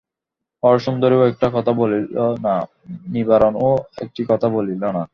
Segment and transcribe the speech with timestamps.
[0.63, 2.05] হরসুন্দরীও একটি কথা বলিল
[2.45, 2.55] না,
[3.07, 3.69] নিবারণও
[4.03, 5.03] একটি কথা বলিল না।